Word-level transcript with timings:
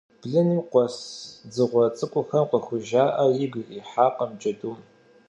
Блыным 0.21 0.59
къуэс 0.71 0.97
дзыгъуэ 1.49 1.85
цӏыкӏухэм 1.97 2.45
къыхужаӏэр 2.49 3.31
игу 3.43 3.61
ирихьакъым 3.75 4.31
джэдум. 4.39 4.79